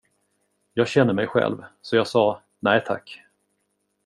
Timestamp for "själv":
1.27-1.63